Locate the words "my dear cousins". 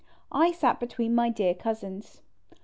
1.13-2.21